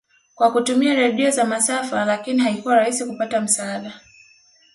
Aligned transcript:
kwa 0.35 0.51
kutumia 0.51 0.93
radio 0.93 1.29
za 1.31 1.45
masafa 1.45 2.05
lakini 2.05 2.39
haikuwa 2.43 2.75
rahisi 2.75 3.05
kupata 3.05 3.41
msaada 3.41 4.01